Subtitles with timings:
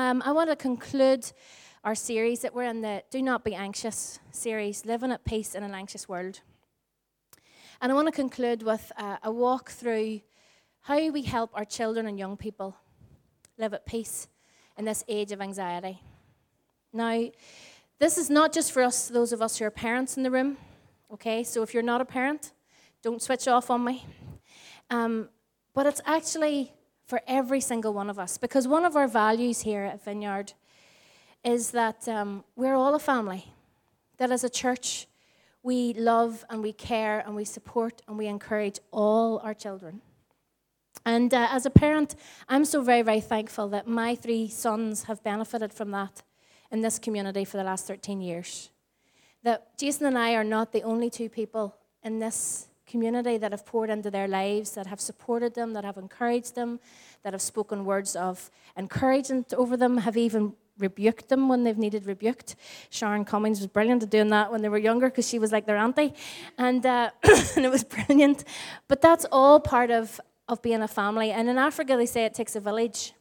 [0.00, 1.30] Um, I want to conclude
[1.84, 5.62] our series that we're in the Do Not Be Anxious series, Living at Peace in
[5.62, 6.40] an Anxious World.
[7.82, 10.22] And I want to conclude with uh, a walk through
[10.80, 12.78] how we help our children and young people
[13.58, 14.26] live at peace
[14.78, 16.00] in this age of anxiety.
[16.94, 17.26] Now,
[17.98, 20.56] this is not just for us, those of us who are parents in the room,
[21.12, 21.44] okay?
[21.44, 22.52] So if you're not a parent,
[23.02, 24.06] don't switch off on me.
[24.88, 25.28] Um,
[25.74, 26.72] but it's actually
[27.10, 30.52] for every single one of us because one of our values here at Vineyard
[31.42, 33.52] is that um, we're all a family.
[34.18, 35.08] That as a church,
[35.64, 40.02] we love and we care and we support and we encourage all our children.
[41.04, 42.14] And uh, as a parent,
[42.48, 46.22] I'm so very, very thankful that my three sons have benefited from that
[46.70, 48.70] in this community for the last 13 years.
[49.42, 51.74] That Jason and I are not the only two people
[52.04, 55.96] in this community that have poured into their lives, that have supported them, that have
[55.96, 56.80] encouraged them,
[57.22, 62.06] that have spoken words of encouragement over them, have even rebuked them when they've needed
[62.06, 62.56] rebuked.
[62.88, 65.66] Sharon Cummings was brilliant at doing that when they were younger because she was like
[65.66, 66.14] their auntie,
[66.58, 67.10] and, uh,
[67.56, 68.44] and it was brilliant.
[68.88, 71.30] But that's all part of, of being a family.
[71.30, 73.12] And in Africa, they say it takes a village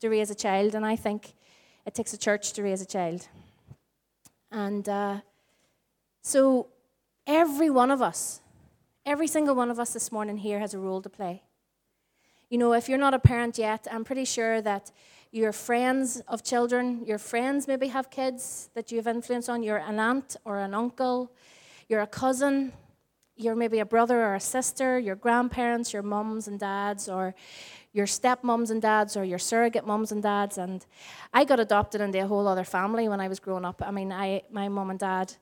[0.00, 1.34] to raise a child, and I think
[1.86, 3.28] it takes a church to raise a child.
[4.50, 5.20] And uh,
[6.22, 6.68] so,
[7.26, 8.40] every one of us,
[9.04, 11.42] every single one of us this morning here has a role to play.
[12.48, 14.92] You know, if you're not a parent yet, I'm pretty sure that
[15.30, 19.78] your friends of children, your friends maybe have kids that you have influence on, you're
[19.78, 21.32] an aunt or an uncle,
[21.88, 22.72] you're a cousin,
[23.36, 27.34] you're maybe a brother or a sister, your grandparents, your mums and dads, or
[27.94, 30.58] your stepmoms and dads, or your surrogate mums and dads.
[30.58, 30.84] And
[31.32, 33.82] I got adopted into a whole other family when I was growing up.
[33.84, 35.34] I mean, I, my mum and dad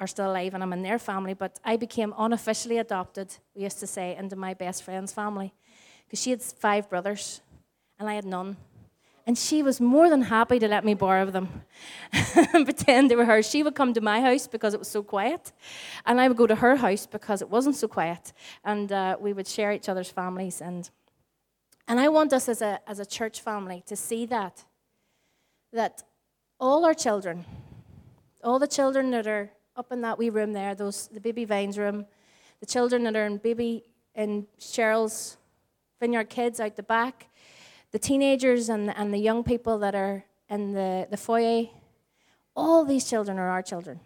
[0.00, 3.78] are still alive and I'm in their family, but I became unofficially adopted, we used
[3.80, 5.52] to say, into my best friend's family.
[6.06, 7.42] Because she had five brothers
[7.98, 8.56] and I had none.
[9.26, 11.62] And she was more than happy to let me borrow them
[12.12, 13.48] and pretend they were hers.
[13.48, 15.52] She would come to my house because it was so quiet,
[16.06, 18.32] and I would go to her house because it wasn't so quiet.
[18.64, 20.60] And uh, we would share each other's families.
[20.60, 20.90] And,
[21.86, 24.64] and I want us as a, as a church family to see that,
[25.72, 26.02] that
[26.58, 27.44] all our children,
[28.42, 31.78] all the children that are up in that wee room there, those the baby vines
[31.78, 32.06] room,
[32.60, 35.36] the children that are in baby in Cheryl's
[36.00, 37.28] vineyard kids out the back,
[37.92, 41.66] the teenagers and, and the young people that are in the, the foyer,
[42.56, 44.00] all these children are our children.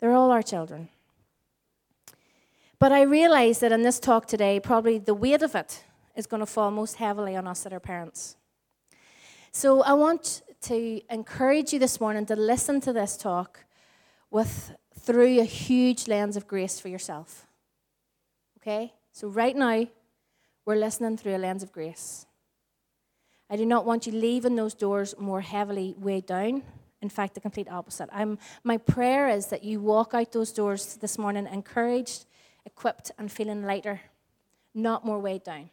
[0.00, 0.88] They're all our children.
[2.78, 6.40] But I realize that in this talk today, probably the weight of it is going
[6.40, 8.36] to fall most heavily on us that are parents.
[9.52, 13.64] So I want to encourage you this morning to listen to this talk
[14.30, 17.46] with through a huge lens of grace for yourself.
[18.60, 18.92] Okay?
[19.12, 19.86] So right now,
[20.64, 22.26] we're listening through a lens of grace.
[23.50, 26.62] I do not want you leaving those doors more heavily weighed down.
[27.00, 28.10] In fact, the complete opposite.
[28.12, 32.26] I'm, my prayer is that you walk out those doors this morning encouraged,
[32.66, 34.00] equipped, and feeling lighter,
[34.74, 35.70] not more weighed down.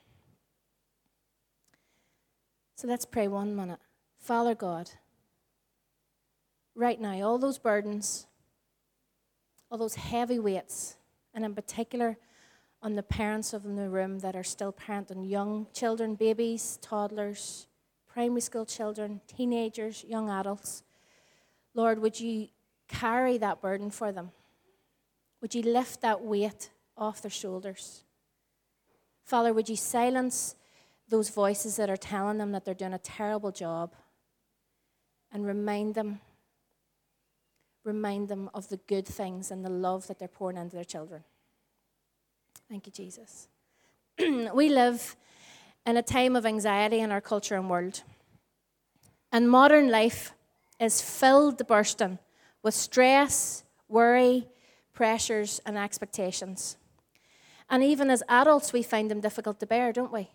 [2.76, 3.80] So let's pray one minute.
[4.20, 4.92] Father God,
[6.76, 8.28] right now, all those burdens,
[9.75, 10.96] all those heavy weights,
[11.34, 12.18] and in particular
[12.81, 17.68] on the parents of in the room that are still parenting young children, babies, toddlers,
[18.08, 20.84] primary school children, teenagers, young adults.
[21.74, 22.47] Lord, would you
[22.88, 24.31] carry that burden for them?
[25.41, 28.06] Would you lift that weight off their shoulders?
[29.25, 30.56] Father, would you silence
[31.09, 33.94] those voices that are telling them that they're doing a terrible job
[35.34, 36.22] and remind them
[37.85, 41.23] remind them of the good things and the love that they're pouring into their children.
[42.69, 43.47] Thank you, Jesus.
[44.19, 45.16] we live
[45.85, 48.01] in a time of anxiety in our culture and world.
[49.31, 50.34] And modern life
[50.79, 52.19] is filled to bursting
[52.63, 54.47] with stress, worry,
[54.94, 56.78] pressures, and expectations.
[57.69, 60.29] And even as adults, we find them difficult to bear, don't we?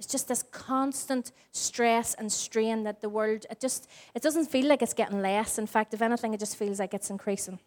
[0.00, 4.66] It's just this constant stress and strain that the world, it just, it doesn't feel
[4.66, 5.58] like it's getting less.
[5.58, 7.58] In fact, if anything, it just feels like it's increasing.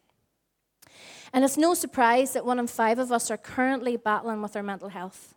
[1.32, 4.64] And it's no surprise that one in five of us are currently battling with our
[4.64, 5.36] mental health.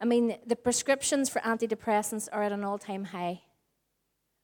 [0.00, 3.42] I mean, the prescriptions for antidepressants are at an all time high.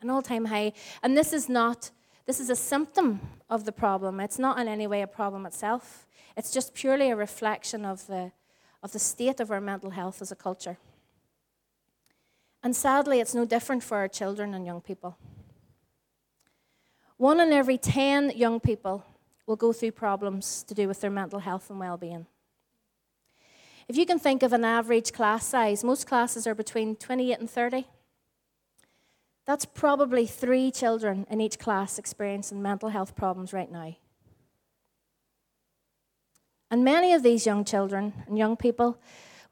[0.00, 0.72] An all time high.
[1.02, 1.90] And this is not,
[2.26, 4.20] this is a symptom of the problem.
[4.20, 6.06] It's not in any way a problem itself.
[6.36, 8.30] It's just purely a reflection of the,
[8.84, 10.78] of the state of our mental health as a culture.
[12.62, 15.16] And sadly, it's no different for our children and young people.
[17.16, 19.04] One in every 10 young people
[19.46, 22.26] will go through problems to do with their mental health and well being.
[23.88, 27.50] If you can think of an average class size, most classes are between 28 and
[27.50, 27.86] 30.
[29.46, 33.96] That's probably three children in each class experiencing mental health problems right now.
[36.70, 38.96] And many of these young children and young people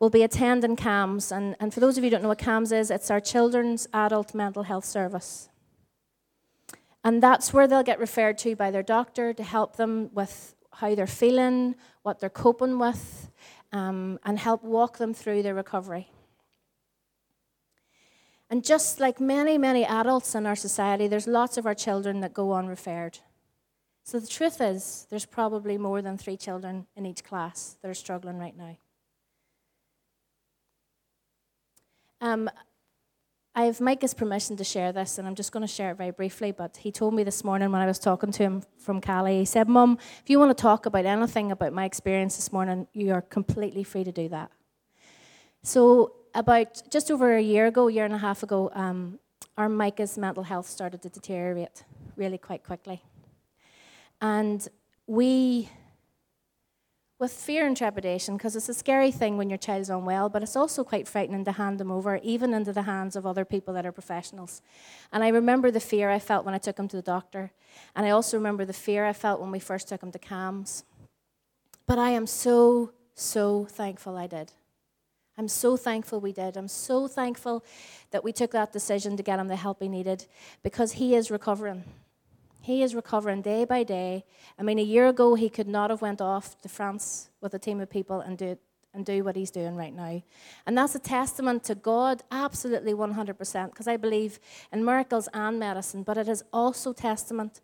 [0.01, 1.37] will be attending CAMHS.
[1.37, 3.89] And, and for those of you who don't know what CAMHS is, it's our Children's
[3.93, 5.49] Adult Mental Health Service.
[7.05, 10.95] And that's where they'll get referred to by their doctor to help them with how
[10.95, 13.31] they're feeling, what they're coping with,
[13.73, 16.09] um, and help walk them through their recovery.
[18.51, 22.33] And just like many, many adults in our society, there's lots of our children that
[22.33, 23.19] go unreferred.
[24.05, 27.95] So the truth is, there's probably more than three children in each class that are
[27.95, 28.79] struggling right now.
[32.21, 32.51] Um,
[33.55, 36.13] I have Micah's permission to share this, and I'm just going to share it very
[36.13, 36.53] briefly.
[36.53, 39.45] But he told me this morning when I was talking to him from Cali, he
[39.45, 43.13] said, Mum, if you want to talk about anything about my experience this morning, you
[43.13, 44.53] are completely free to do that.
[45.63, 49.19] So about just over a year ago, a year and a half ago, um,
[49.57, 51.83] our Micah's mental health started to deteriorate
[52.17, 53.03] really quite quickly.
[54.21, 54.67] And
[55.07, 55.69] we,
[57.19, 60.55] with fear and trepidation, because it's a scary thing when your child's unwell, but it's
[60.55, 63.85] also quite frightening to hand them over, even into the hands of other people that
[63.85, 64.63] are professionals.
[65.13, 67.51] And I remember the fear I felt when I took him to the doctor.
[67.97, 70.85] And I also remember the fear I felt when we first took him to CAMHS.
[71.87, 74.53] But I am so, so thankful I did.
[75.37, 76.57] I'm so thankful we did.
[76.57, 77.65] I'm so thankful
[78.11, 80.27] that we took that decision to get him the help he needed
[80.63, 81.85] because he is recovering.
[82.69, 84.27] He is recovering day by day.
[84.59, 87.59] I mean, a year ago he could not have went off to France with a
[87.59, 88.59] team of people and do
[88.93, 90.23] and do what he's doing right now.
[90.67, 94.39] And that's a testament to God, absolutely 100%, because I believe
[94.71, 97.63] in miracles and medicine, but it is also testament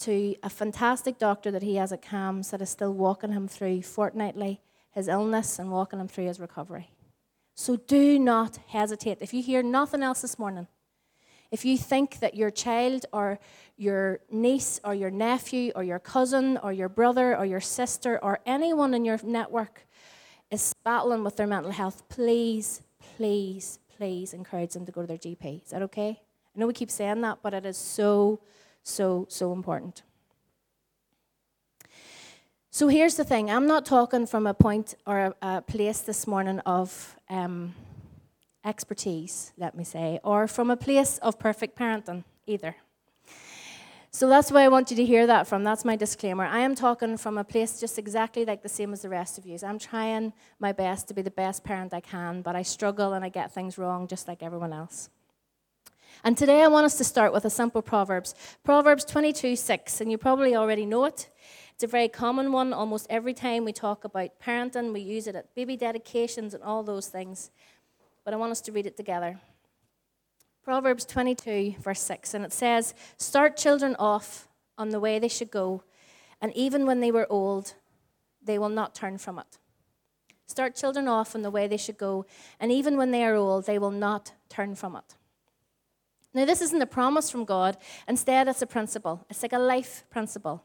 [0.00, 3.80] to a fantastic doctor that he has at CAMHS that is still walking him through
[3.80, 4.60] fortnightly
[4.90, 6.90] his illness and walking him through his recovery.
[7.54, 9.16] So do not hesitate.
[9.22, 10.66] If you hear nothing else this morning,
[11.52, 13.38] if you think that your child or
[13.76, 18.40] your niece or your nephew or your cousin or your brother or your sister or
[18.46, 19.86] anyone in your network
[20.50, 22.80] is battling with their mental health, please,
[23.16, 25.62] please, please encourage them to go to their GP.
[25.62, 26.18] Is that okay?
[26.56, 28.40] I know we keep saying that, but it is so,
[28.82, 30.02] so, so important.
[32.70, 36.26] So here's the thing I'm not talking from a point or a, a place this
[36.26, 37.74] morning of um,
[38.64, 42.76] expertise, let me say, or from a place of perfect parenting either.
[44.14, 45.64] So that's why I want you to hear that from.
[45.64, 46.44] That's my disclaimer.
[46.44, 49.46] I am talking from a place just exactly like the same as the rest of
[49.46, 49.56] you.
[49.66, 53.24] I'm trying my best to be the best parent I can, but I struggle and
[53.24, 55.08] I get things wrong just like everyone else.
[56.24, 58.34] And today I want us to start with a simple Proverbs.
[58.64, 61.30] Proverbs 22 6, and you probably already know it.
[61.74, 62.74] It's a very common one.
[62.74, 66.82] Almost every time we talk about parenting, we use it at baby dedications and all
[66.82, 67.50] those things.
[68.24, 69.40] But I want us to read it together.
[70.62, 74.48] Proverbs 22, verse 6, and it says, Start children off
[74.78, 75.82] on the way they should go,
[76.40, 77.74] and even when they were old,
[78.40, 79.58] they will not turn from it.
[80.46, 82.26] Start children off on the way they should go,
[82.60, 85.16] and even when they are old, they will not turn from it.
[86.34, 87.76] Now, this isn't a promise from God.
[88.08, 89.26] Instead, it's a principle.
[89.28, 90.62] It's like a life principle.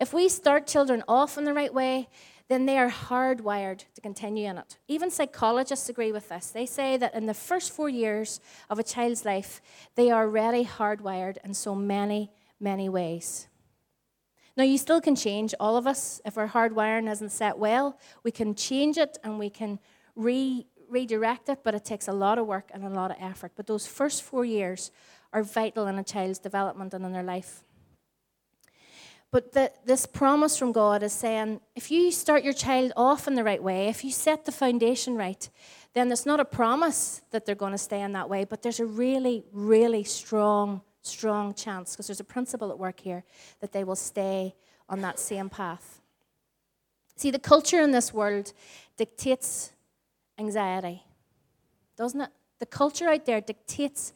[0.00, 2.08] If we start children off in the right way,
[2.48, 4.78] then they are hardwired to continue in it.
[4.88, 6.50] Even psychologists agree with this.
[6.50, 8.40] They say that in the first four years
[8.70, 9.60] of a child's life,
[9.94, 13.48] they are already hardwired in so many, many ways.
[14.56, 16.20] Now, you still can change, all of us.
[16.24, 19.78] If our hardwiring isn't set well, we can change it and we can
[20.16, 23.52] re- redirect it, but it takes a lot of work and a lot of effort.
[23.54, 24.90] But those first four years
[25.32, 27.62] are vital in a child's development and in their life.
[29.30, 33.34] But the, this promise from God is saying if you start your child off in
[33.34, 35.48] the right way, if you set the foundation right,
[35.92, 38.80] then it's not a promise that they're going to stay in that way, but there's
[38.80, 43.24] a really, really strong, strong chance, because there's a principle at work here,
[43.60, 44.54] that they will stay
[44.88, 46.00] on that same path.
[47.16, 48.52] See, the culture in this world
[48.96, 49.72] dictates
[50.38, 51.02] anxiety,
[51.96, 52.30] doesn't it?
[52.60, 54.12] The culture out there dictates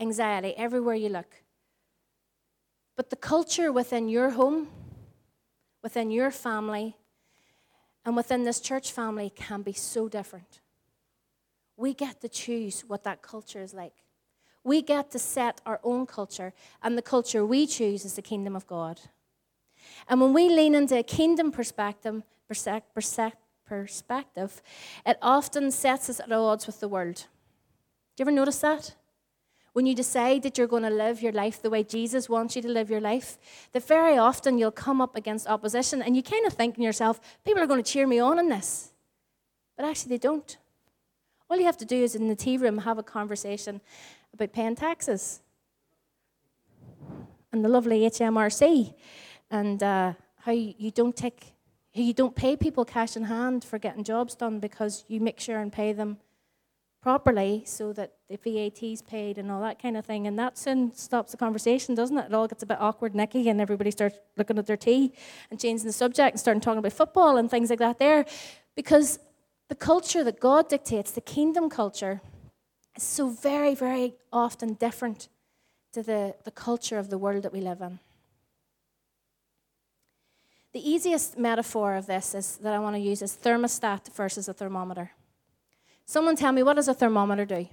[0.00, 1.42] anxiety everywhere you look.
[2.96, 4.68] But the culture within your home,
[5.82, 6.96] within your family,
[8.04, 10.60] and within this church family can be so different.
[11.76, 13.92] We get to choose what that culture is like.
[14.64, 18.56] We get to set our own culture, and the culture we choose is the kingdom
[18.56, 19.00] of God.
[20.08, 24.62] And when we lean into a kingdom perspective, perspective,
[25.04, 27.26] it often sets us at odds with the world.
[28.16, 28.94] Do you ever notice that?
[29.76, 32.62] When you decide that you're going to live your life the way Jesus wants you
[32.62, 33.36] to live your life,
[33.72, 37.20] that very often you'll come up against opposition and you kind of think in yourself,
[37.44, 38.90] people are going to cheer me on in this.
[39.76, 40.56] But actually, they don't.
[41.50, 43.82] All you have to do is in the tea room have a conversation
[44.32, 45.40] about paying taxes.
[47.52, 48.94] and the lovely HMRC,
[49.50, 51.52] and uh, how you don't take,
[51.92, 55.58] you don't pay people cash in hand for getting jobs done because you make sure
[55.58, 56.16] and pay them
[57.06, 60.26] properly so that the VAT is paid and all that kind of thing.
[60.26, 62.26] And that soon stops the conversation, doesn't it?
[62.26, 65.12] It all gets a bit awkward, nicky, and everybody starts looking at their tea
[65.48, 68.26] and changing the subject and starting talking about football and things like that there.
[68.74, 69.20] Because
[69.68, 72.22] the culture that God dictates, the kingdom culture,
[72.96, 75.28] is so very, very often different
[75.92, 78.00] to the, the culture of the world that we live in.
[80.72, 84.52] The easiest metaphor of this is that I want to use is thermostat versus a
[84.52, 85.12] thermometer.
[86.06, 87.68] Someone tell me, what does a thermometer do?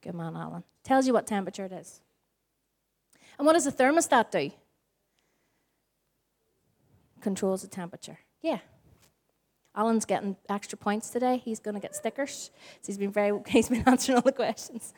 [0.00, 0.64] Good man, Alan.
[0.82, 2.00] Tells you what temperature it is.
[3.36, 4.50] And what does a thermostat do?
[7.20, 8.18] Controls the temperature.
[8.40, 8.60] Yeah.
[9.76, 11.42] Alan's getting extra points today.
[11.44, 12.50] He's going to get stickers.
[12.84, 14.94] He's been very he's been answering all the questions.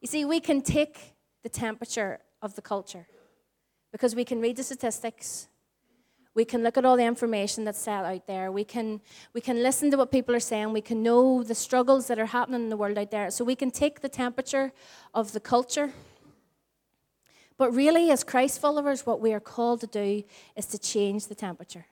[0.00, 1.14] You see, we can take
[1.44, 3.06] the temperature of the culture
[3.92, 5.48] because we can read the statistics,
[6.34, 8.52] we can look at all the information that's set out there.
[8.52, 9.00] We can,
[9.32, 10.72] we can listen to what people are saying.
[10.72, 13.30] We can know the struggles that are happening in the world out there.
[13.30, 14.72] So we can take the temperature
[15.14, 15.92] of the culture.
[17.56, 20.22] But really, as Christ followers, what we are called to do
[20.56, 21.86] is to change the temperature.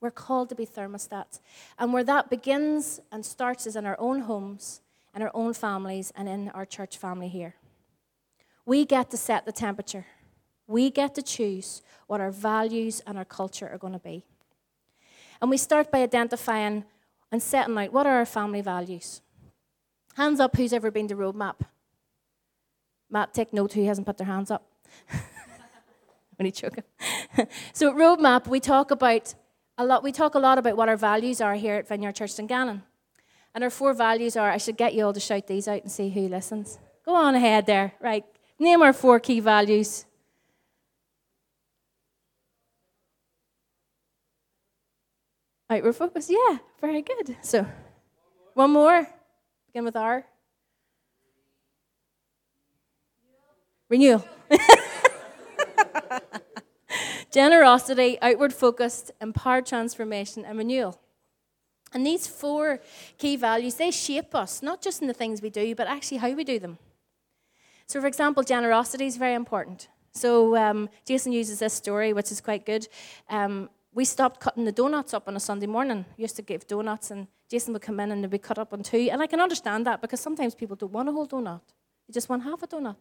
[0.00, 1.40] We're called to be thermostats.
[1.78, 4.80] And where that begins and starts is in our own homes,
[5.14, 7.56] in our own families, and in our church family here.
[8.64, 10.06] We get to set the temperature.
[10.68, 14.22] We get to choose what our values and our culture are going to be.
[15.40, 16.84] And we start by identifying
[17.32, 19.20] and setting out what are our family values.
[20.14, 21.56] Hands up who's ever been to Roadmap.
[23.10, 24.70] Matt, take note who hasn't put their hands up.
[26.38, 26.84] he joking.
[27.72, 29.34] so at Roadmap, we talk about
[29.78, 30.02] a lot.
[30.02, 32.82] We talk a lot about what our values are here at Vineyard Church Dungannon.
[33.54, 34.50] And our four values are.
[34.50, 36.78] I should get you all to shout these out and see who listens.
[37.04, 37.94] Go on ahead there.
[38.00, 38.24] Right.
[38.58, 40.04] Name our four key values.
[45.70, 47.36] Outward focus, yeah, very good.
[47.42, 47.66] So,
[48.54, 49.06] one more.
[49.66, 50.24] Begin with R.
[53.90, 54.24] Renewal.
[57.30, 60.98] Generosity, outward focused, empowered transformation, and renewal.
[61.92, 62.80] And these four
[63.18, 66.32] key values, they shape us, not just in the things we do, but actually how
[66.32, 66.78] we do them.
[67.86, 69.88] So, for example, generosity is very important.
[70.12, 72.88] So, um, Jason uses this story, which is quite good.
[73.30, 76.04] Um, we stopped cutting the donuts up on a Sunday morning.
[76.16, 78.72] We used to give donuts, and Jason would come in and they'd be cut up
[78.72, 79.08] on two.
[79.10, 81.62] And I can understand that because sometimes people don't want a whole donut,
[82.06, 82.94] they just want half a donut.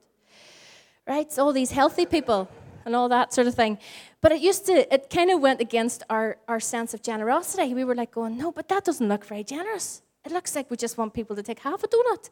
[1.05, 1.31] Right?
[1.31, 2.49] So all these healthy people
[2.83, 3.77] and all that sort of thing.
[4.21, 7.75] But it used to, it kind of went against our, our sense of generosity.
[7.75, 10.01] We were like going, no, but that doesn't look very generous.
[10.25, 12.31] It looks like we just want people to take half a donut.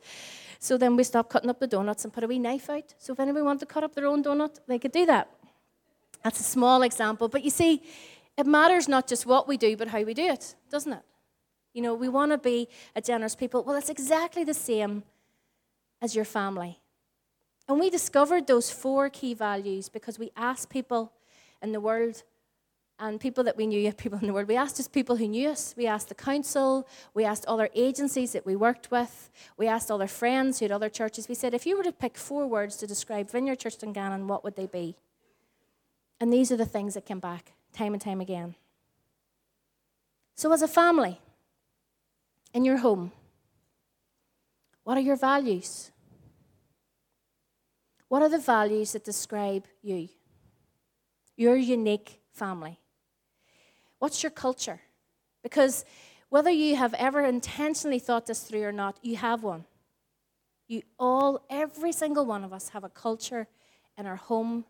[0.58, 2.96] So then we stopped cutting up the donuts and put a wee knife out.
[2.98, 5.30] So if anyone wanted to cut up their own donut, they could do that.
[6.24, 7.28] That's a small example.
[7.28, 7.84] But you see,
[8.38, 11.04] it matters not just what we do, but how we do it, doesn't it?
[11.74, 13.64] You know, we want to be a generous people.
[13.64, 15.04] Well, it's exactly the same
[16.02, 16.80] as your family.
[17.68, 21.12] And we discovered those four key values because we asked people
[21.62, 22.24] in the world
[23.00, 25.50] and people that we knew, people in the world, we asked just people who knew
[25.50, 25.74] us.
[25.78, 30.08] We asked the council, we asked other agencies that we worked with, we asked other
[30.08, 31.28] friends who had other churches.
[31.28, 34.28] We said, if you were to pick four words to describe Vineyard Church in Dungannon,
[34.28, 34.96] what would they be?
[36.20, 38.56] And these are the things that came back time and time again.
[40.36, 41.20] So, as a family,
[42.54, 43.12] in your home,
[44.84, 45.92] what are your values?
[48.08, 50.10] What are the values that describe you?
[51.36, 52.80] Your unique family.
[54.00, 54.80] What's your culture?
[55.44, 55.86] Because
[56.30, 59.66] whether you have ever intentionally thought this through or not, you have one.
[60.68, 63.48] You all, every single one of us, have a culture
[63.98, 64.66] in our home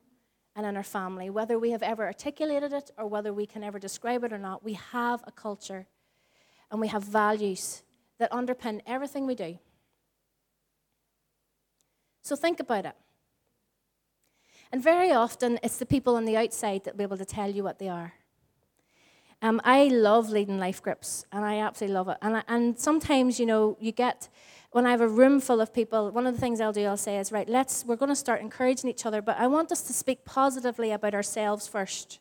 [0.55, 3.77] and in our family, whether we have ever articulated it or whether we can ever
[3.77, 5.85] describe it or not, we have a culture
[6.71, 7.83] and we have values
[8.19, 9.59] that underpin everything we do.
[12.21, 12.95] So think about it.
[14.71, 17.51] And very often, it's the people on the outside that will be able to tell
[17.51, 18.13] you what they are.
[19.41, 22.17] Um, I love leading life groups, and I absolutely love it.
[22.21, 24.27] And, I, and sometimes, you know, you get
[24.75, 26.97] when I have a room full of people, one of the things I'll do, I'll
[26.97, 29.81] say is, right, let's, we're going to start encouraging each other, but I want us
[29.83, 32.19] to speak positively about ourselves first.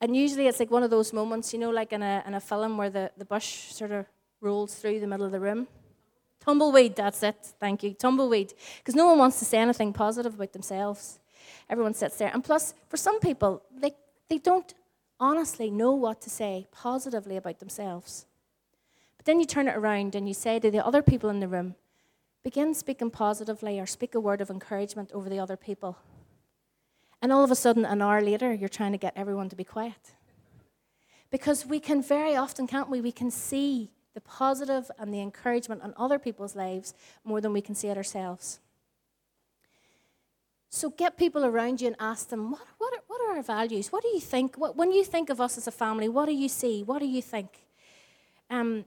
[0.00, 2.40] And usually it's like one of those moments, you know, like in a, in a
[2.40, 4.06] film where the, the bush sort of
[4.40, 5.66] rolls through the middle of the room.
[6.38, 7.52] Tumbleweed, that's it.
[7.58, 7.92] Thank you.
[7.92, 8.54] Tumbleweed.
[8.78, 11.18] Because no one wants to say anything positive about themselves.
[11.68, 12.30] Everyone sits there.
[12.32, 13.96] And plus, for some people, they,
[14.28, 14.72] they don't
[15.18, 18.27] honestly know what to say positively about themselves.
[19.28, 21.74] Then you turn it around and you say to the other people in the room,
[22.42, 25.98] begin speaking positively or speak a word of encouragement over the other people.
[27.20, 29.64] And all of a sudden, an hour later, you're trying to get everyone to be
[29.64, 30.14] quiet.
[31.30, 33.02] Because we can very often, can't we?
[33.02, 37.60] We can see the positive and the encouragement in other people's lives more than we
[37.60, 38.60] can see it ourselves.
[40.70, 43.92] So get people around you and ask them, what, what, are, what are our values?
[43.92, 44.56] What do you think?
[44.56, 46.82] What, when you think of us as a family, what do you see?
[46.82, 47.66] What do you think?
[48.48, 48.86] Um,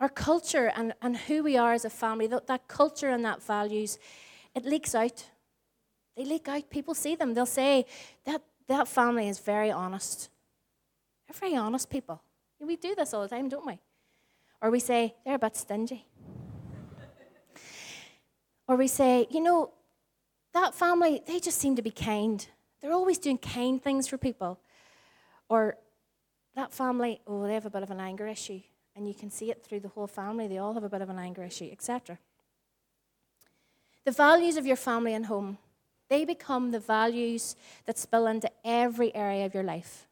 [0.00, 3.42] our culture and, and who we are as a family, that, that culture and that
[3.42, 3.98] values,
[4.54, 5.24] it leaks out.
[6.16, 6.70] They leak out.
[6.70, 7.34] People see them.
[7.34, 7.86] They'll say,
[8.24, 10.30] that, that family is very honest.
[11.26, 12.22] They're very honest people.
[12.60, 13.78] We do this all the time, don't we?
[14.60, 16.06] Or we say, they're a bit stingy.
[18.66, 19.72] or we say, you know,
[20.54, 22.46] that family, they just seem to be kind.
[22.80, 24.58] They're always doing kind things for people.
[25.48, 25.76] Or
[26.56, 28.60] that family, oh, they have a bit of an anger issue.
[28.98, 30.48] And you can see it through the whole family.
[30.48, 32.18] They all have a bit of an anger issue, etc.
[34.04, 35.58] The values of your family and home,
[36.10, 37.54] they become the values
[37.86, 40.08] that spill into every area of your life,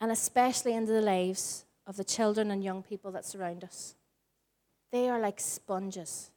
[0.00, 3.94] and especially into the lives of the children and young people that surround us.
[4.90, 6.32] They are like sponges.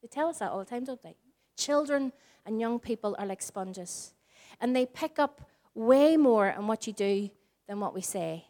[0.00, 1.16] They tell us that all the time, don't they?
[1.56, 2.12] Children
[2.46, 4.12] and young people are like sponges,
[4.60, 7.28] and they pick up way more on what you do
[7.66, 8.47] than what we say.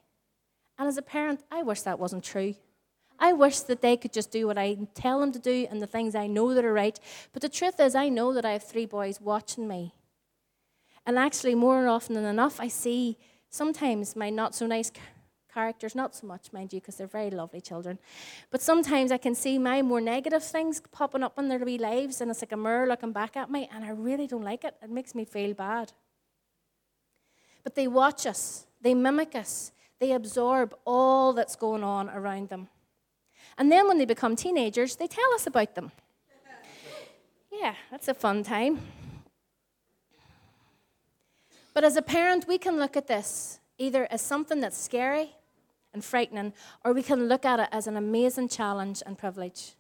[0.79, 2.55] And as a parent, I wish that wasn't true.
[3.19, 5.89] I wish that they could just do what I tell them to do and the
[5.89, 6.99] things I know that are right.
[7.33, 9.93] But the truth is, I know that I have three boys watching me.
[11.05, 13.19] And actually, more often than enough, I see
[13.51, 14.93] sometimes my not so nice
[15.53, 17.99] characters, not so much, mind you, because they're very lovely children.
[18.51, 22.21] But sometimes I can see my more negative things popping up in their wee lives,
[22.21, 24.77] and it's like a mirror looking back at me, and I really don't like it.
[24.83, 25.93] It makes me feel bad.
[27.65, 32.69] But they watch us, they mimic us, they absorb all that's going on around them.
[33.57, 35.93] And then when they become teenagers, they tell us about them.
[37.51, 38.79] Yeah, that's a fun time.
[41.75, 45.31] But as a parent, we can look at this either as something that's scary
[45.95, 46.53] and frightening,
[46.85, 49.75] or we can look at it as an amazing challenge and privilege.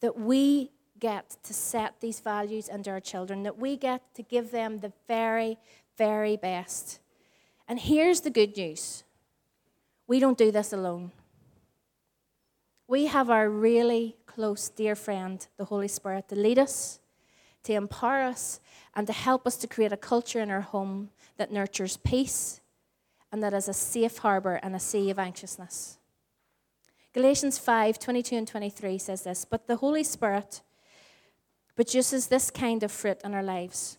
[0.00, 4.50] That we get to set these values into our children, that we get to give
[4.50, 5.58] them the very,
[5.96, 7.00] very best.
[7.70, 9.04] And here's the good news
[10.08, 11.12] we don't do this alone.
[12.88, 16.98] We have our really close, dear friend, the Holy Spirit, to lead us,
[17.62, 18.58] to empower us,
[18.92, 22.60] and to help us to create a culture in our home that nurtures peace
[23.30, 25.98] and that is a safe harbour and a sea of anxiousness.
[27.12, 30.60] Galatians 5 22 and 23 says this But the Holy Spirit
[31.76, 33.96] produces this kind of fruit in our lives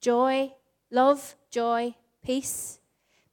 [0.00, 0.52] joy,
[0.90, 2.80] love, joy, peace,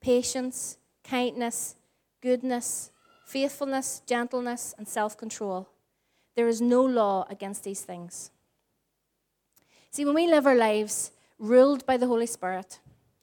[0.05, 1.75] patience, kindness,
[2.21, 2.91] goodness,
[3.25, 5.67] faithfulness, gentleness, and self control.
[6.35, 8.29] There is no law against these things.
[9.89, 12.79] See, when we live our lives ruled by the Holy Spirit,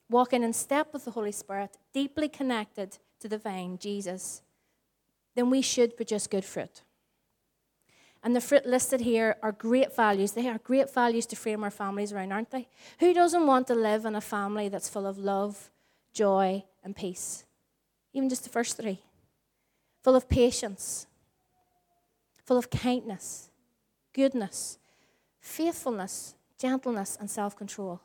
[0.09, 4.41] walking in step with the Holy Spirit, deeply connected to the vine, Jesus,
[5.35, 6.81] then we should produce good fruit.
[8.23, 10.33] And the fruit listed here are great values.
[10.33, 12.67] They are great values to frame our families around, aren't they?
[12.99, 15.69] Who doesn't want to live in a family that's full of love,
[16.13, 17.45] joy, and peace?
[18.13, 18.99] Even just the first three.
[20.03, 21.07] Full of patience,
[22.45, 23.49] full of kindness,
[24.13, 24.77] goodness,
[25.39, 28.01] faithfulness, gentleness, and self control.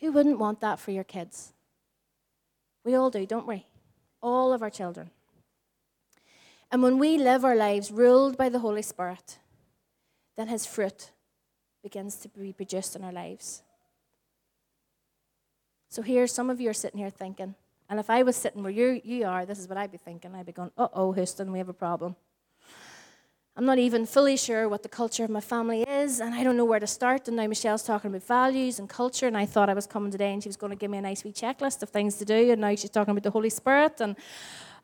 [0.00, 1.52] Who wouldn't want that for your kids?
[2.84, 3.66] We all do, don't we?
[4.20, 5.10] All of our children.
[6.70, 9.38] And when we live our lives ruled by the Holy Spirit,
[10.36, 11.12] then His fruit
[11.82, 13.62] begins to be produced in our lives.
[15.94, 17.54] So here, some of you are sitting here thinking,
[17.88, 20.34] and if I was sitting where you, you are, this is what I'd be thinking.
[20.34, 22.16] I'd be going, uh oh, Houston, we have a problem.
[23.56, 26.56] I'm not even fully sure what the culture of my family is, and I don't
[26.56, 27.28] know where to start.
[27.28, 30.32] And now Michelle's talking about values and culture, and I thought I was coming today
[30.32, 32.50] and she was going to give me a nice wee checklist of things to do,
[32.50, 34.16] and now she's talking about the Holy Spirit, and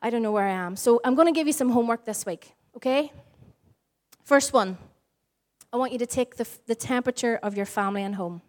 [0.01, 0.77] I don't know where I am.
[0.77, 3.11] So I'm going to give you some homework this week, okay?
[4.23, 4.77] First one
[5.73, 8.43] I want you to take the, the temperature of your family and home.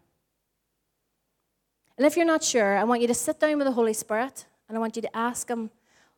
[1.97, 4.47] And if you're not sure, I want you to sit down with the Holy Spirit
[4.69, 5.71] and I want you to ask Him,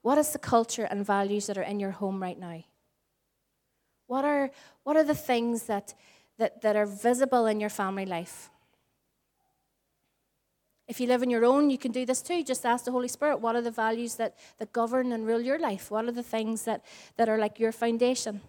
[0.02, 2.62] what is the culture and values that are in your home right now?
[4.06, 4.50] What are,
[4.82, 5.94] what are the things that,
[6.38, 8.50] that, that are visible in your family life?
[10.86, 12.44] If you live on your own, you can do this too.
[12.44, 15.58] Just ask the Holy Spirit, what are the values that, that govern and rule your
[15.58, 15.90] life?
[15.90, 16.84] What are the things that,
[17.16, 18.42] that are like your foundation?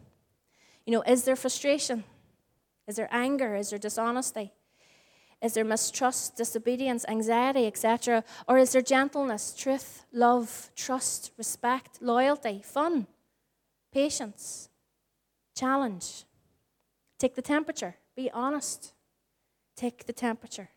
[0.85, 2.03] You know, is there frustration?
[2.87, 3.55] Is there anger?
[3.55, 4.51] Is there dishonesty?
[5.41, 8.23] Is there mistrust, disobedience, anxiety, etc.?
[8.47, 13.07] Or is there gentleness, truth, love, trust, respect, loyalty, fun,
[13.93, 14.69] patience,
[15.55, 16.23] challenge?
[17.19, 17.95] Take the temperature.
[18.15, 18.93] Be honest.
[19.75, 20.69] Take the temperature.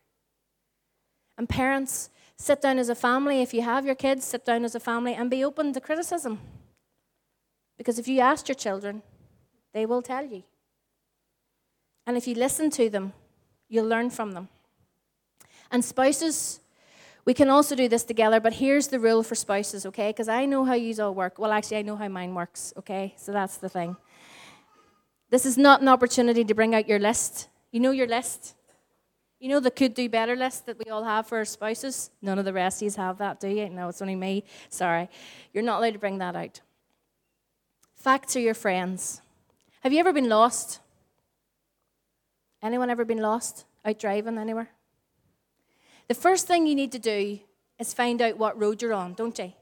[1.36, 3.40] And parents, sit down as a family.
[3.42, 6.40] If you have your kids, sit down as a family and be open to criticism.
[7.76, 9.02] Because if you ask your children,
[9.72, 10.42] they will tell you.
[12.06, 13.12] And if you listen to them,
[13.68, 14.48] you'll learn from them.
[15.70, 16.60] And spouses,
[17.24, 20.10] we can also do this together, but here's the rule for spouses, okay?
[20.10, 21.38] Because I know how you all work.
[21.38, 23.14] Well, actually, I know how mine works, okay?
[23.16, 23.96] So that's the thing.
[25.30, 27.48] This is not an opportunity to bring out your list.
[27.70, 28.54] You know your list?
[29.40, 32.10] You know the could do better list that we all have for our spouses?
[32.22, 33.68] None of the rest of you have that, do you?
[33.68, 34.44] No, it's only me.
[34.70, 35.08] Sorry.
[35.52, 36.60] You're not allowed to bring that out.
[37.94, 39.20] Facts are your friends.
[39.82, 40.80] Have you ever been lost?
[42.62, 43.64] Anyone ever been lost?
[43.84, 44.70] Out driving anywhere?
[46.08, 47.38] The first thing you need to do
[47.78, 49.52] is find out what road you're on, don't you?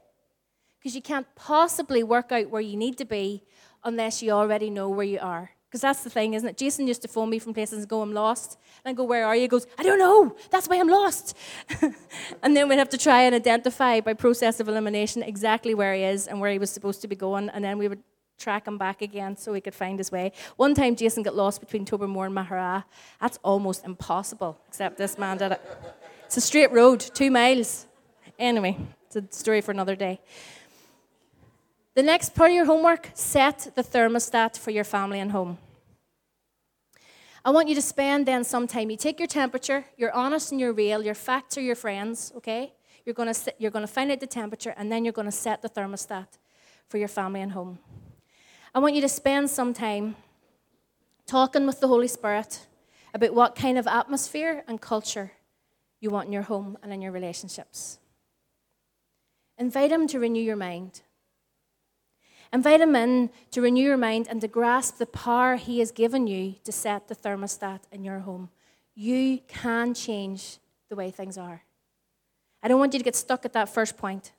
[0.79, 3.43] Because you can't possibly work out where you need to be
[3.85, 5.51] unless you already know where you are.
[5.69, 6.57] Because that's the thing, isn't it?
[6.57, 8.57] Jason used to phone me from places and go, I'm lost.
[8.85, 9.43] And I go, Where are you?
[9.43, 10.37] He goes, I don't know.
[10.51, 11.37] That's why I'm lost.
[12.43, 16.05] and then we'd have to try and identify by process of elimination exactly where he
[16.05, 17.49] is and where he was supposed to be going.
[17.51, 18.03] And then we would
[18.39, 20.33] track him back again so he could find his way.
[20.57, 22.85] One time, Jason got lost between Tobermore and Maghera.
[23.21, 25.61] That's almost impossible, except this man did it.
[26.27, 27.87] It's a straight road, two miles.
[28.39, 30.21] Anyway, it's a story for another day.
[31.95, 35.59] The next part of your homework set the thermostat for your family and home.
[37.43, 38.91] I want you to spend then some time.
[38.91, 42.75] You take your temperature, you're honest and you're real, your facts are your friends, okay?
[43.05, 46.27] You're to you're to find out the temperature and then you're to set the thermostat
[46.89, 47.79] for your family and home.
[48.77, 50.17] I want you to spend some time
[51.27, 52.67] talking with the Holy Spirit
[53.15, 55.33] about what kind of atmosphere and culture
[55.99, 57.99] you want in your home and in your relationships.
[59.57, 61.01] Invite Him to renew your mind.
[62.53, 66.27] Invite Him in to renew your mind and to grasp the power He has given
[66.27, 68.51] you to set the thermostat in your home.
[68.95, 70.59] You can change
[70.91, 71.63] the way things are.
[72.63, 74.33] I don't want you to get stuck at that first point.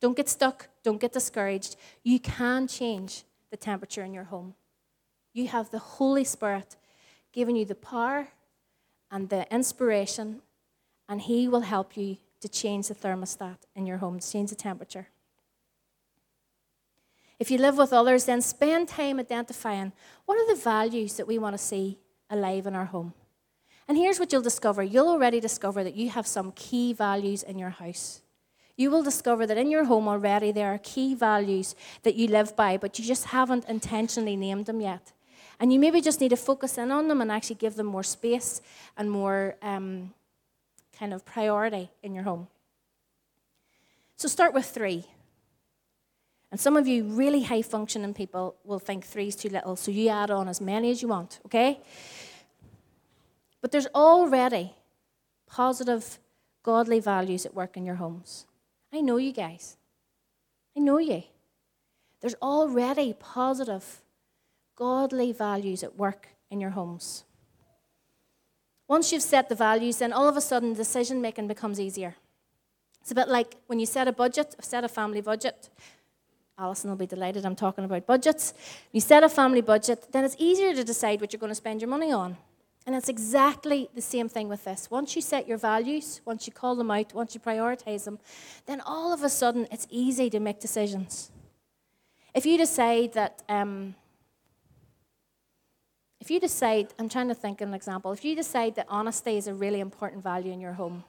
[0.00, 0.68] Don't get stuck.
[0.82, 1.76] Don't get discouraged.
[2.02, 4.54] You can change the temperature in your home.
[5.32, 6.76] You have the Holy Spirit
[7.32, 8.28] giving you the power
[9.10, 10.42] and the inspiration,
[11.08, 14.56] and He will help you to change the thermostat in your home, to change the
[14.56, 15.08] temperature.
[17.38, 19.92] If you live with others, then spend time identifying
[20.26, 23.14] what are the values that we want to see alive in our home.
[23.88, 27.58] And here's what you'll discover you'll already discover that you have some key values in
[27.58, 28.20] your house
[28.80, 32.56] you will discover that in your home already there are key values that you live
[32.56, 35.12] by, but you just haven't intentionally named them yet.
[35.60, 38.02] And you maybe just need to focus in on them and actually give them more
[38.02, 38.62] space
[38.96, 40.14] and more um,
[40.98, 42.48] kind of priority in your home.
[44.16, 45.04] So start with three.
[46.50, 49.90] And some of you really high functioning people will think three is too little, so
[49.90, 51.80] you add on as many as you want, okay?
[53.60, 54.72] But there's already
[55.46, 56.18] positive,
[56.62, 58.46] godly values at work in your homes.
[58.92, 59.76] I know you guys.
[60.76, 61.22] I know you.
[62.20, 64.02] There's already positive,
[64.76, 67.24] godly values at work in your homes.
[68.88, 72.16] Once you've set the values, then all of a sudden decision making becomes easier.
[73.00, 75.70] It's a bit like when you set a budget, set a family budget.
[76.58, 78.52] Alison will be delighted I'm talking about budgets.
[78.92, 81.80] You set a family budget, then it's easier to decide what you're going to spend
[81.80, 82.36] your money on.
[82.86, 84.90] And it's exactly the same thing with this.
[84.90, 88.18] Once you set your values, once you call them out, once you prioritize them,
[88.66, 91.30] then all of a sudden it's easy to make decisions.
[92.34, 93.94] If you decide that, um,
[96.20, 99.36] if you decide, I'm trying to think of an example, if you decide that honesty
[99.36, 101.04] is a really important value in your home,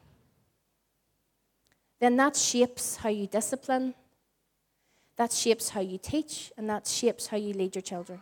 [1.99, 3.93] then that shapes how you discipline,
[5.17, 8.21] that shapes how you teach, and that shapes how you lead your children.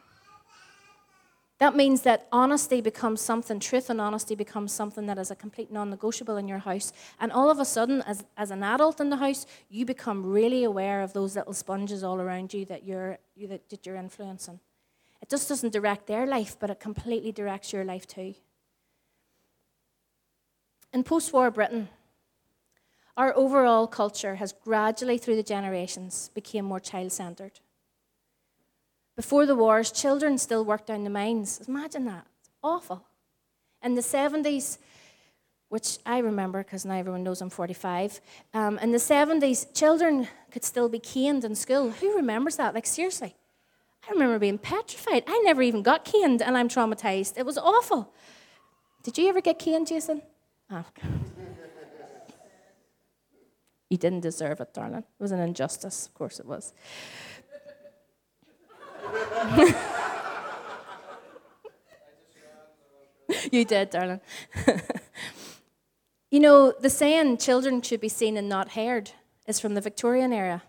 [1.60, 5.72] That means that honesty becomes something, truth and honesty becomes something that is a complete
[5.72, 6.94] non negotiable in your house.
[7.20, 10.64] And all of a sudden, as, as an adult in the house, you become really
[10.64, 14.62] aware of those little sponges all around you that you're, you, that, that you're influencing.
[15.22, 18.36] It just doesn't direct their life, but it completely directs your life too.
[20.94, 21.90] In post war Britain,
[23.18, 27.60] our overall culture has gradually, through the generations, become more child centered.
[29.20, 31.60] Before the wars, children still worked down the mines.
[31.68, 32.26] Imagine that.
[32.40, 33.06] It's awful.
[33.84, 34.78] In the 70s,
[35.68, 38.22] which I remember because now everyone knows I'm 45,
[38.54, 41.92] um, in the 70s, children could still be caned in school.
[41.92, 42.74] Who remembers that?
[42.74, 43.36] Like, seriously.
[44.08, 45.26] I remember being petrified.
[45.28, 47.38] I never even got caned, and I'm traumatized.
[47.38, 48.14] It was awful.
[49.04, 50.22] Did you ever get caned, Jason?
[50.72, 50.86] Oh.
[53.90, 55.00] you didn't deserve it, darling.
[55.00, 56.08] It was an injustice.
[56.08, 56.72] Of course it was.
[63.52, 64.20] you did, darling.
[66.32, 69.12] you know, the saying, children should be seen and not heard,
[69.48, 70.64] is from the Victorian era,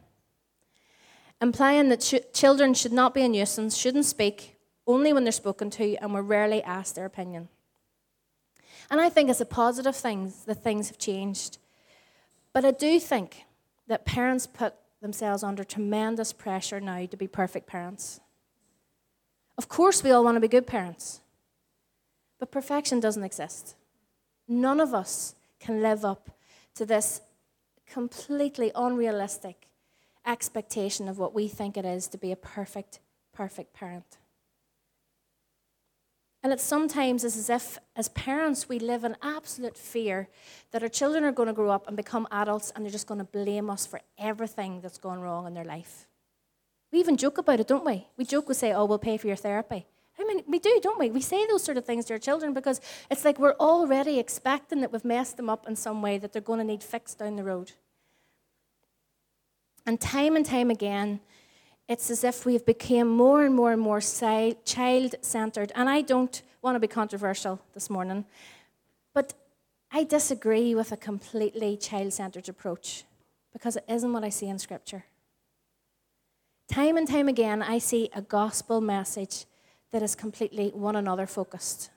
[1.40, 4.56] implying that ch- children should not be a nuisance, shouldn't speak,
[4.87, 7.48] only when they're spoken to, and were rarely asked their opinion.
[8.90, 11.59] And I think it's a positive thing that things have changed.
[12.52, 13.44] But I do think
[13.87, 18.20] that parents put themselves under tremendous pressure now to be perfect parents.
[19.58, 21.20] Of course, we all want to be good parents,
[22.38, 23.74] but perfection doesn't exist.
[24.48, 26.30] None of us can live up
[26.74, 27.20] to this
[27.86, 29.68] completely unrealistic
[30.26, 33.00] expectation of what we think it is to be a perfect,
[33.32, 34.18] perfect parent.
[36.42, 40.28] And it sometimes as if, as parents, we live in absolute fear
[40.70, 43.18] that our children are going to grow up and become adults and they're just going
[43.18, 46.06] to blame us for everything that's gone wrong in their life.
[46.92, 48.07] We even joke about it, don't we?
[48.16, 49.87] We joke, we say, oh, we'll pay for your therapy.
[50.18, 51.11] I mean, we do, don't we?
[51.11, 54.81] We say those sort of things to our children because it's like we're already expecting
[54.83, 57.37] that we've messed them up in some way that they're going to need fixed down
[57.37, 57.72] the road.
[59.87, 61.20] And time and time again,
[61.88, 65.72] it's as if we've become more and more and more child centered.
[65.74, 68.26] And I don't want to be controversial this morning,
[69.14, 69.33] but
[69.90, 73.05] I disagree with a completely child centered approach
[73.53, 75.05] because it isn't what I see in Scripture.
[76.70, 79.44] Time and time again, I see a gospel message
[79.90, 81.90] that is completely one another focused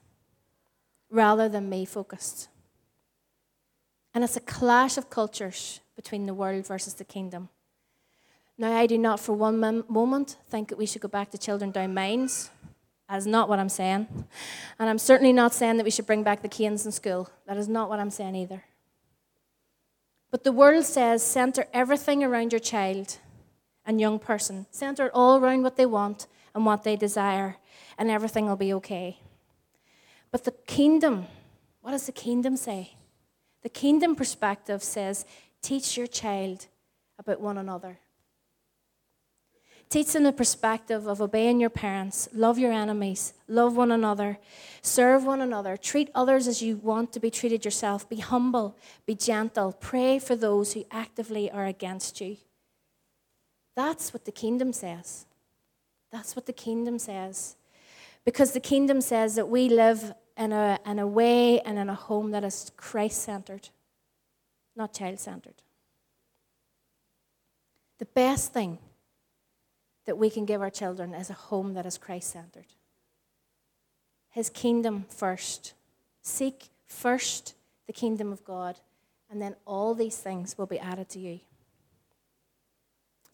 [1.11, 2.47] rather than me focused.
[4.15, 7.49] And it's a clash of cultures between the world versus the kingdom.
[8.57, 11.69] Now, I do not for one moment think that we should go back to children
[11.69, 12.49] down mines.
[13.07, 14.07] That is not what I'm saying.
[14.79, 17.29] And I'm certainly not saying that we should bring back the canes in school.
[17.45, 18.63] That is not what I'm saying either.
[20.31, 23.19] But the world says center everything around your child
[23.85, 24.65] and young person.
[24.71, 27.57] Center it all around what they want and what they desire,
[27.97, 29.19] and everything will be okay.
[30.31, 31.27] But the kingdom,
[31.81, 32.95] what does the kingdom say?
[33.61, 35.25] The kingdom perspective says
[35.61, 36.67] teach your child
[37.17, 37.99] about one another.
[39.89, 44.39] Teach them the perspective of obeying your parents, love your enemies, love one another,
[44.81, 49.13] serve one another, treat others as you want to be treated yourself, be humble, be
[49.13, 52.37] gentle, pray for those who actively are against you.
[53.75, 55.25] That's what the kingdom says.
[56.11, 57.55] That's what the kingdom says.
[58.25, 61.95] Because the kingdom says that we live in a, in a way and in a
[61.95, 63.69] home that is Christ centered,
[64.75, 65.55] not child centered.
[67.99, 68.79] The best thing
[70.05, 72.65] that we can give our children is a home that is Christ centered.
[74.29, 75.73] His kingdom first.
[76.21, 77.55] Seek first
[77.87, 78.79] the kingdom of God,
[79.29, 81.39] and then all these things will be added to you.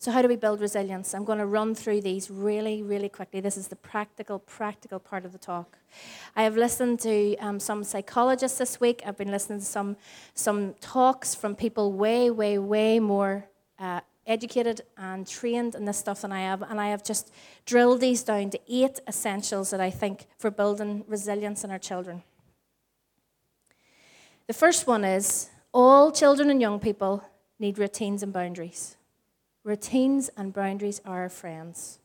[0.01, 1.13] So, how do we build resilience?
[1.13, 3.41] I'm going to run through these really, really quickly.
[3.41, 5.77] This is the practical, practical part of the talk.
[6.37, 9.03] I have listened to um, some psychologists this week.
[9.05, 9.97] I've been listening to some,
[10.35, 13.43] some talks from people way, way, way more
[13.77, 17.29] uh, educated and trained in this stuff than I have, and I have just
[17.65, 22.23] drilled these down to eight essentials that I think for building resilience in our children.
[24.47, 27.21] The first one is all children and young people
[27.59, 28.95] need routines and boundaries.
[29.63, 31.99] Routines and boundaries are our friends.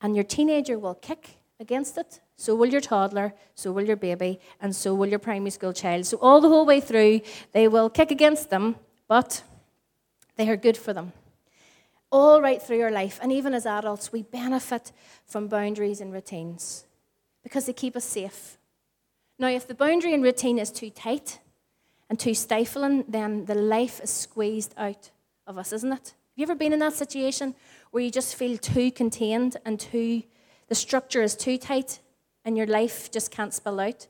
[0.00, 4.40] And your teenager will kick against it, so will your toddler, so will your baby,
[4.60, 6.06] and so will your primary school child.
[6.06, 7.20] So, all the whole way through,
[7.52, 9.44] they will kick against them, but
[10.36, 11.12] they are good for them
[12.12, 13.18] all right through your life.
[13.22, 14.92] And even as adults, we benefit
[15.24, 16.84] from boundaries and routines
[17.42, 18.58] because they keep us safe.
[19.38, 21.40] Now, if the boundary and routine is too tight
[22.08, 25.10] and too stifling, then the life is squeezed out
[25.46, 26.14] of us, isn't it?
[26.32, 27.54] Have you ever been in that situation
[27.90, 30.22] where you just feel too contained and too,
[30.68, 32.00] the structure is too tight
[32.46, 34.06] and your life just can't spill out?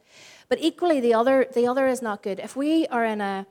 [0.49, 2.39] But equally, the other, the other is not good.
[2.39, 3.45] If we are in a,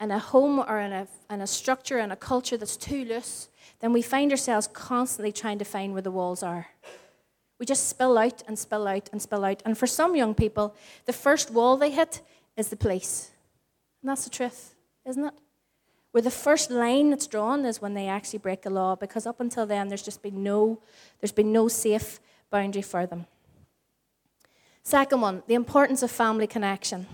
[0.00, 3.50] in a home or in a, in a structure, and a culture that's too loose,
[3.80, 6.68] then we find ourselves constantly trying to find where the walls are.
[7.60, 9.62] We just spill out and spill out and spill out.
[9.66, 12.22] And for some young people, the first wall they hit
[12.56, 13.32] is the police.
[14.00, 15.34] And that's the truth, isn't it?
[16.14, 19.40] Where the first line that's drawn is when they actually break the law, because up
[19.40, 20.78] until then there's just been no,
[21.20, 23.26] there's been no safe boundary for them.
[24.84, 27.08] Second one, the importance of family connection.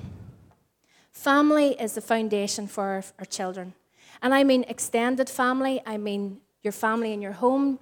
[1.13, 3.73] Family is the foundation for our, our children.
[4.21, 7.79] And I mean extended family, I mean your family in your home,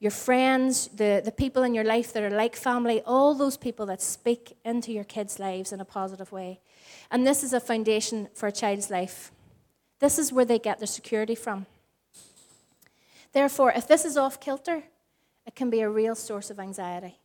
[0.00, 3.84] your friends, the, the people in your life that are like family, all those people
[3.84, 6.60] that speak into your kids' lives in a positive way.
[7.10, 9.32] And this is a foundation for a child's life.
[10.02, 11.66] This is where they get their security from.
[13.32, 14.82] Therefore, if this is off kilter,
[15.46, 17.20] it can be a real source of anxiety.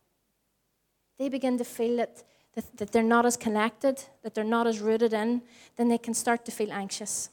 [1.18, 2.22] They begin to feel that
[2.54, 5.42] that, that they're not as connected, that they're not as rooted in,
[5.76, 7.30] then they can start to feel anxious.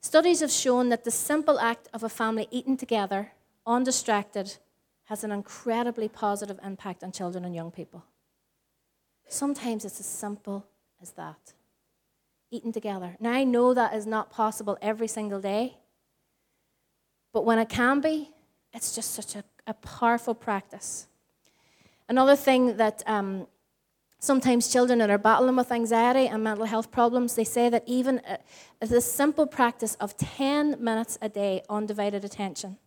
[0.00, 3.30] Studies have shown that the simple act of a family eating together,
[3.66, 4.56] undistracted,
[5.04, 8.04] has an incredibly positive impact on children and young people.
[9.28, 10.66] Sometimes it's as simple
[11.00, 11.54] as that
[12.50, 13.16] eating together.
[13.20, 15.76] Now, I know that is not possible every single day,
[17.32, 18.30] but when it can be,
[18.72, 21.06] it's just such a, a powerful practice.
[22.08, 23.46] Another thing that um,
[24.18, 28.20] sometimes children that are battling with anxiety and mental health problems, they say that even
[28.20, 28.36] uh,
[28.80, 32.78] the simple practice of 10 minutes a day undivided attention.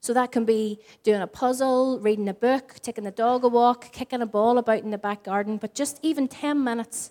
[0.00, 3.92] So that can be doing a puzzle, reading a book, taking the dog a walk,
[3.92, 7.10] kicking a ball about in the back garden, but just even 10 minutes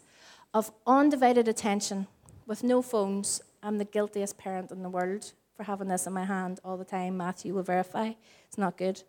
[0.56, 2.08] of undivided attention
[2.48, 3.41] with no phones.
[3.62, 6.86] I'm the guiltiest parent in the world for having this in my hand all the
[6.86, 7.18] time.
[7.18, 8.13] Matthew will verify.
[8.48, 9.04] It's not good.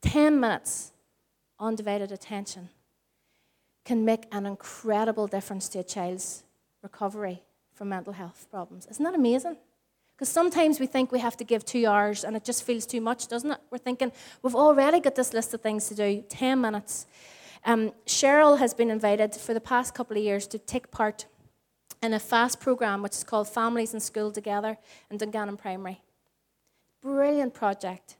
[0.00, 0.92] 10 minutes
[1.60, 2.70] undivided attention
[3.84, 6.42] can make an incredible difference to a child's
[6.82, 7.42] recovery
[7.74, 8.86] from mental health problems.
[8.90, 9.58] Isn't that amazing?
[10.16, 13.02] Because sometimes we think we have to give two hours and it just feels too
[13.02, 13.58] much, doesn't it?
[13.70, 14.10] We're thinking,
[14.42, 17.06] we've already got this list of things to do, 10 minutes.
[17.64, 21.26] Um, Cheryl has been invited for the past couple of years to take part
[22.02, 24.78] in a FAST program which is called Families in School Together
[25.10, 26.02] in Dungannon Primary.
[27.02, 28.16] Brilliant project.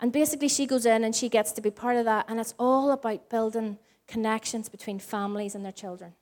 [0.00, 2.54] And basically, she goes in and she gets to be part of that, and it's
[2.58, 6.14] all about building connections between families and their children.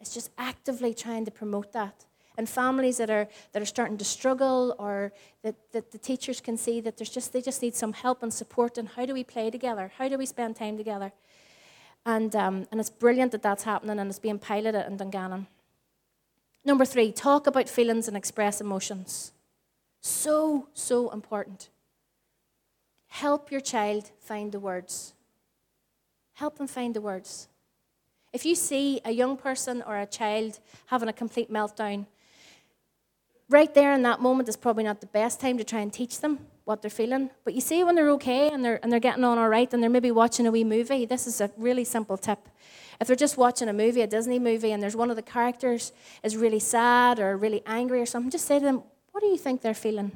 [0.00, 2.06] It's just actively trying to promote that.
[2.36, 6.56] And families that are, that are starting to struggle or that, that the teachers can
[6.56, 9.24] see that there's just, they just need some help and support and how do we
[9.24, 9.92] play together?
[9.96, 11.12] How do we spend time together?
[12.04, 15.46] And, um, and it's brilliant that that's happening and it's being piloted in Dungannon.
[16.64, 19.32] Number three, talk about feelings and express emotions.
[20.00, 21.70] So, so important.
[23.08, 25.14] Help your child find the words.
[26.34, 27.48] Help them find the words.
[28.32, 32.06] If you see a young person or a child having a complete meltdown,
[33.48, 36.20] right there in that moment is probably not the best time to try and teach
[36.20, 37.30] them what they're feeling.
[37.44, 39.82] But you see when they're okay and they're, and they're getting on all right and
[39.82, 42.48] they're maybe watching a wee movie, this is a really simple tip.
[43.00, 45.92] If they're just watching a movie, a Disney movie, and there's one of the characters
[46.22, 48.82] is really sad or really angry or something, just say to them,
[49.12, 50.12] What do you think they're feeling?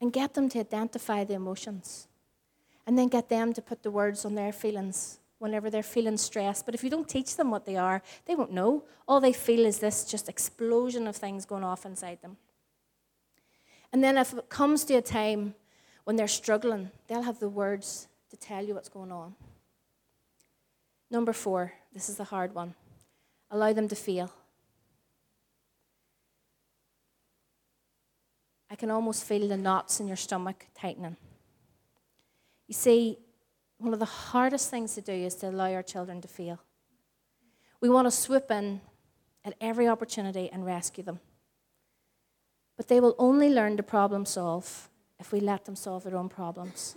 [0.00, 2.08] And get them to identify the emotions
[2.86, 6.64] and then get them to put the words on their feelings whenever they're feeling stressed.
[6.64, 8.84] But if you don't teach them what they are, they won't know.
[9.06, 12.38] All they feel is this just explosion of things going off inside them.
[13.92, 15.54] And then if it comes to a time
[16.04, 19.34] when they're struggling, they'll have the words to tell you what's going on.
[21.10, 22.74] Number four, this is the hard one
[23.50, 24.32] allow them to feel.
[28.70, 31.16] I can almost feel the knots in your stomach tightening.
[32.66, 33.18] You see,
[33.84, 36.58] one of the hardest things to do is to allow our children to fail.
[37.82, 38.80] We want to swoop in
[39.44, 41.20] at every opportunity and rescue them.
[42.78, 44.88] But they will only learn to problem solve
[45.20, 46.96] if we let them solve their own problems.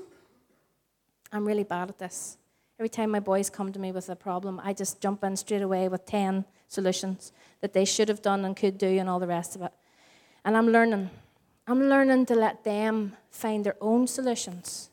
[1.33, 2.37] I'm really bad at this.
[2.79, 5.61] Every time my boys come to me with a problem, I just jump in straight
[5.61, 9.27] away with 10 solutions that they should have done and could do and all the
[9.27, 9.73] rest of it.
[10.45, 11.09] And I'm learning.
[11.67, 14.89] I'm learning to let them find their own solutions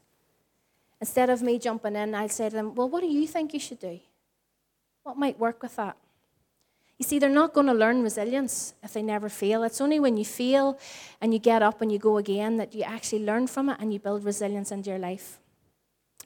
[1.05, 3.61] Instead of me jumping in, I'll say to them, Well, what do you think you
[3.61, 4.01] should do?
[5.03, 5.99] What might work with that?
[6.97, 9.65] You see, they're not going to learn resilience if they never fail.
[9.65, 10.79] It's only when you fail
[11.21, 13.93] and you get up and you go again that you actually learn from it and
[13.93, 15.39] you build resilience into your life.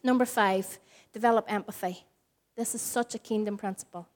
[0.04, 0.78] Number five,
[1.12, 2.04] develop empathy.
[2.56, 4.06] This is such a kingdom principle.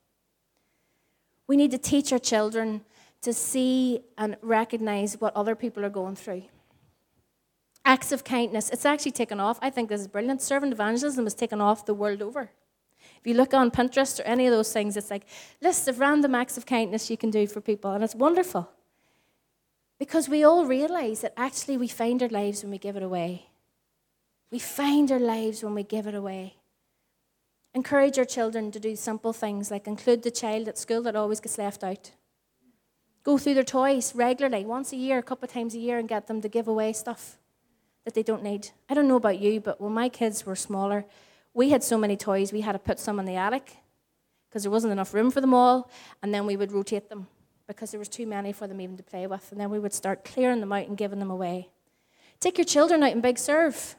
[1.48, 2.82] We need to teach our children
[3.22, 6.44] to see and recognize what other people are going through
[7.84, 8.70] acts of kindness.
[8.70, 9.58] It's actually taken off.
[9.60, 10.42] I think this is brilliant.
[10.42, 12.50] Servant evangelism is taken off the world over.
[13.18, 15.26] If you look on Pinterest or any of those things, it's like
[15.60, 18.70] lists of random acts of kindness you can do for people, and it's wonderful.
[19.98, 23.46] Because we all realize that actually we find our lives when we give it away.
[24.50, 26.56] We find our lives when we give it away.
[27.74, 31.40] Encourage our children to do simple things like include the child at school that always
[31.40, 32.10] gets left out.
[33.24, 36.08] Go through their toys regularly, once a year, a couple of times a year, and
[36.08, 37.38] get them to give away stuff
[38.04, 38.70] that they don't need.
[38.88, 41.04] I don't know about you, but when my kids were smaller,
[41.54, 43.76] we had so many toys, we had to put some in the attic
[44.48, 45.90] because there wasn't enough room for them all,
[46.22, 47.26] and then we would rotate them
[47.66, 49.94] because there was too many for them even to play with, and then we would
[49.94, 51.68] start clearing them out and giving them away.
[52.40, 53.96] Take your children out in Big Serve.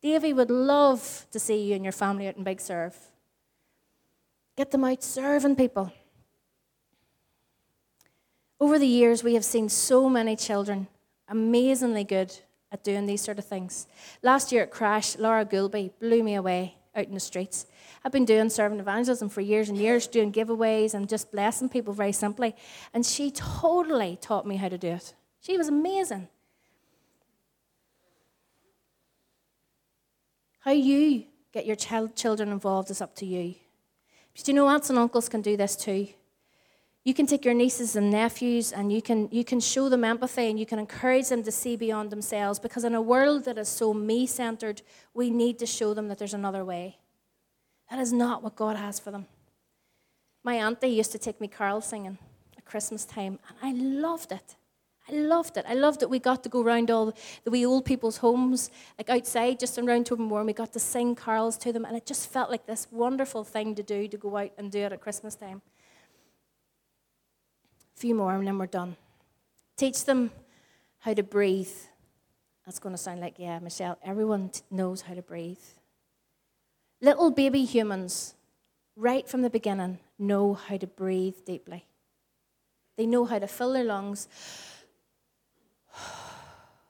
[0.00, 2.96] Davy would love to see you and your family out in Big Serve.
[4.56, 5.92] Get them out serving people.
[8.58, 10.86] Over the years, we have seen so many children
[11.28, 12.38] amazingly good
[12.72, 13.86] at doing these sort of things.
[14.22, 17.66] Last year at Crash, Laura Gulby blew me away out in the streets.
[18.04, 21.92] I've been doing servant evangelism for years and years, doing giveaways and just blessing people
[21.92, 22.54] very simply.
[22.94, 25.14] And she totally taught me how to do it.
[25.40, 26.28] She was amazing.
[30.60, 33.54] How you get your child, children involved is up to you.
[34.34, 36.08] But you know, aunts and uncles can do this too.
[37.04, 40.50] You can take your nieces and nephews and you can, you can show them empathy
[40.50, 43.68] and you can encourage them to see beyond themselves because in a world that is
[43.68, 44.82] so me centered,
[45.14, 46.98] we need to show them that there's another way.
[47.90, 49.26] That is not what God has for them.
[50.44, 52.18] My auntie used to take me carol singing
[52.56, 54.56] at Christmas time and I loved it.
[55.08, 55.64] I loved it.
[55.66, 59.08] I loved that we got to go around all the wee old people's homes, like
[59.08, 62.06] outside, just around to Tobermore, and we got to sing carols to them, and it
[62.06, 65.00] just felt like this wonderful thing to do, to go out and do it at
[65.00, 65.62] Christmas time.
[68.00, 68.96] Few more, and then we're done.
[69.76, 70.30] Teach them
[71.00, 71.68] how to breathe.
[72.64, 75.60] That's going to sound like, yeah, Michelle, everyone knows how to breathe.
[77.02, 78.32] Little baby humans,
[78.96, 81.84] right from the beginning, know how to breathe deeply.
[82.96, 84.28] They know how to fill their lungs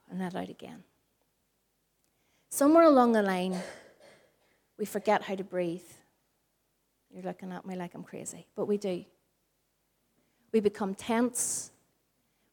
[0.09, 0.85] and let out again.
[2.51, 3.59] Somewhere along the line,
[4.79, 5.91] we forget how to breathe.
[7.13, 9.05] You're looking at me like I'm crazy, but we do.
[10.53, 11.71] We become tense,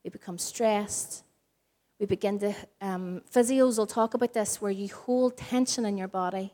[0.03, 1.23] we become stressed,
[1.99, 6.07] we begin to, um, physios will talk about this, where you hold tension in your
[6.07, 6.53] body.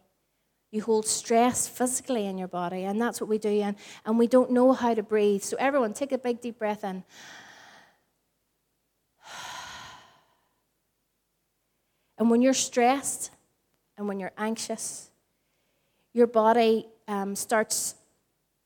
[0.72, 3.76] You hold stress physically in your body, and that's what we do, and,
[4.06, 5.44] and we don't know how to breathe.
[5.44, 7.04] So, everyone, take a big deep breath in.
[12.20, 13.32] And when you're stressed
[13.98, 15.10] and when you're anxious,
[16.14, 17.96] your body um, starts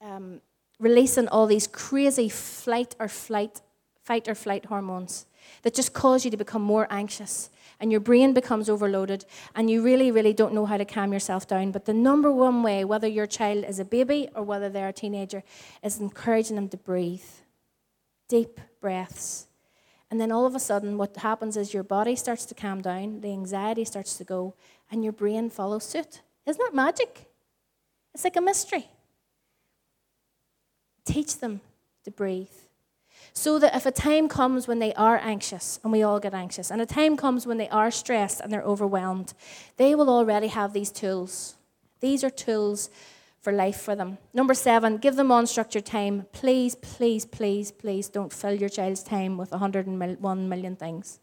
[0.02, 0.42] um,
[0.80, 3.62] releasing all these crazy flight or flight,
[4.04, 5.26] fight or flight hormones
[5.64, 7.50] that just cause you to become more anxious.
[7.80, 11.48] And your brain becomes overloaded, and you really, really don't know how to calm yourself
[11.48, 11.72] down.
[11.72, 14.94] But the number one way, whether your child is a baby or whether they're a
[14.94, 15.44] teenager,
[15.84, 17.22] is encouraging them to breathe
[18.28, 19.48] deep breaths
[20.10, 23.22] and then all of a sudden, what happens is your body starts to calm down,
[23.22, 24.56] the anxiety starts to go,
[24.90, 26.22] and your brain follows suit.
[26.46, 27.30] Isn't that magic?
[28.14, 28.88] It's like a mystery.
[31.08, 31.62] Teach them
[32.04, 32.50] to breathe.
[33.34, 36.70] So that if a time comes when they are anxious, and we all get anxious,
[36.70, 39.34] and a time comes when they are stressed and they're overwhelmed,
[39.78, 41.56] they will already have these tools.
[42.02, 42.90] These are tools
[43.40, 44.18] for life for them.
[44.34, 46.26] Number seven, give them unstructured time.
[46.34, 51.20] Please, please, please, please don't fill your child's time with 101 million things.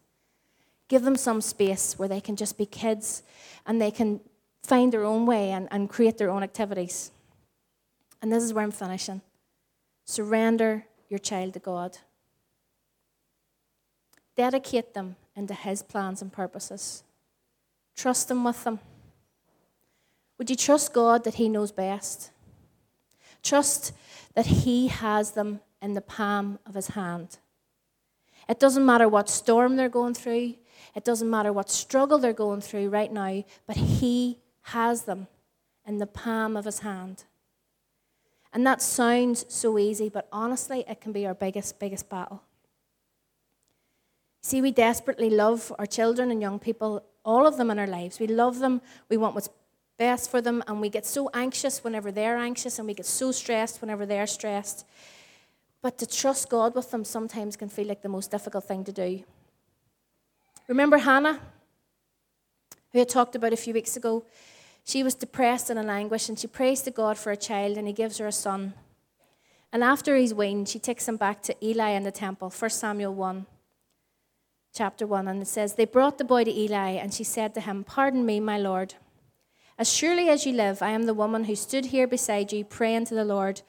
[0.87, 3.21] Give them some space where they can just be kids
[3.67, 4.19] and they can
[4.63, 7.11] find their own way and, and create their own activities.
[8.21, 9.21] And this is where I'm finishing.
[10.05, 11.97] Surrender your child to God.
[14.35, 17.03] Dedicate them into His plans and purposes.
[17.95, 18.79] Trust Him with them.
[20.37, 22.31] Would you trust God that He knows best?
[23.41, 23.93] Trust
[24.35, 27.39] that He has them in the palm of His hand.
[28.47, 30.55] It doesn't matter what storm they're going through,
[30.93, 35.27] it doesn't matter what struggle they're going through right now, but He has them
[35.87, 37.23] in the palm of His hand.
[38.55, 42.41] And that sounds so easy, but honestly, it can be our biggest, biggest battle.
[44.41, 48.17] See, we desperately love our children and young people, all of them in our lives.
[48.17, 48.81] We love them.
[49.09, 49.49] We want what's
[49.97, 53.33] best for them, and we get so anxious whenever they're anxious, and we get so
[53.33, 54.85] stressed whenever they're stressed.
[55.81, 58.93] But to trust God with them sometimes can feel like the most difficult thing to
[58.93, 59.25] do.
[60.69, 61.41] Remember Hannah,
[62.93, 64.23] who I talked about a few weeks ago?
[64.85, 67.87] She was depressed and in anguish, and she prays to God for a child, and
[67.87, 68.73] He gives her a son.
[69.75, 73.13] And after he's weaned, she takes him back to Eli in the temple, 1 Samuel
[73.13, 73.45] 1,
[74.73, 75.27] chapter 1.
[75.27, 78.25] And it says, They brought the boy to Eli, and she said to him, Pardon
[78.25, 78.93] me, my Lord.
[79.77, 83.07] As surely as you live, I am the woman who stood here beside you praying
[83.07, 83.63] to the Lord.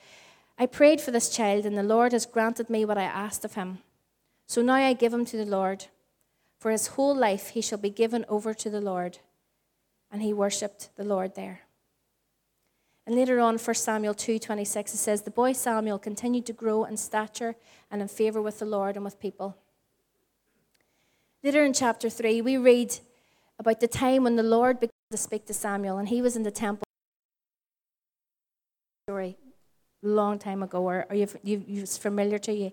[0.56, 3.54] I prayed for this child, and the Lord has granted me what I asked of
[3.54, 3.78] him.
[4.46, 5.86] So now I give him to the Lord.
[6.60, 9.18] For his whole life he shall be given over to the Lord.
[10.10, 11.62] And he worshipped the Lord there.
[13.06, 16.96] And later on, 1 Samuel 2.26, it says, The boy Samuel continued to grow in
[16.96, 17.54] stature
[17.90, 19.56] and in favor with the Lord and with people.
[21.44, 22.98] Later in chapter 3, we read
[23.60, 26.42] about the time when the Lord began to speak to Samuel, and he was in
[26.42, 26.84] the temple.
[29.08, 29.36] Story,
[30.02, 32.72] long time ago, or, or you've, you've, it's familiar to you.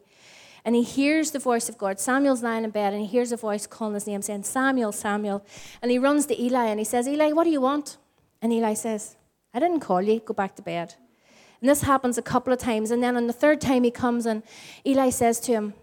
[0.66, 2.00] And he hears the voice of God.
[2.00, 5.46] Samuel's lying in bed, and he hears a voice calling his name, saying, Samuel, Samuel.
[5.82, 7.98] And he runs to Eli, and he says, Eli, what do you want?
[8.42, 9.18] And Eli says,
[9.54, 10.96] I didn't call you, go back to bed.
[11.60, 12.92] And this happens a couple of times.
[12.92, 14.44] And then on the third time he comes, and
[14.86, 15.74] Eli says to him,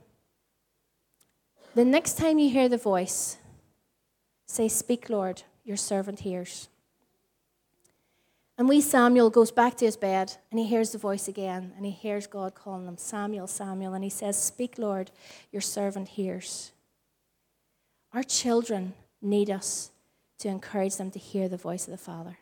[1.74, 3.38] The next time you hear the voice,
[4.46, 6.68] say, Speak, Lord, your servant hears.
[8.60, 11.86] And wee Samuel goes back to his bed and he hears the voice again and
[11.86, 13.94] he hears God calling him Samuel, Samuel.
[13.94, 15.10] And he says, Speak, Lord,
[15.50, 16.70] your servant hears.
[18.12, 18.92] Our children
[19.22, 19.92] need us
[20.40, 22.36] to encourage them to hear the voice of the Father.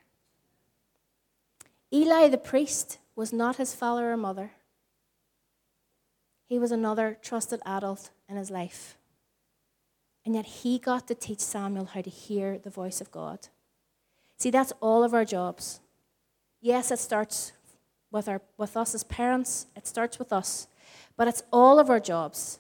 [1.93, 4.51] Eli the priest was not his father or mother,
[6.49, 8.97] he was another trusted adult in his life.
[10.27, 13.47] And yet he got to teach Samuel how to hear the voice of God.
[14.37, 15.79] See, that's all of our jobs.
[16.61, 17.53] Yes, it starts
[18.11, 20.67] with, our, with us as parents, it starts with us,
[21.17, 22.59] but it's all of our jobs.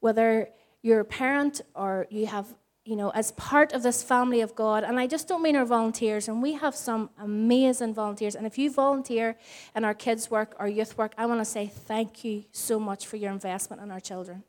[0.00, 0.50] Whether
[0.82, 2.46] you're a parent or you have,
[2.84, 5.64] you know, as part of this family of God, and I just don't mean our
[5.64, 8.34] volunteers, and we have some amazing volunteers.
[8.34, 9.36] And if you volunteer
[9.74, 13.06] in our kids' work or youth work, I want to say thank you so much
[13.06, 14.44] for your investment in our children.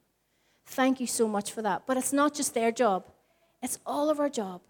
[0.65, 1.83] Thank you so much for that.
[1.85, 3.05] But it's not just their job,
[3.61, 4.61] it's all of our job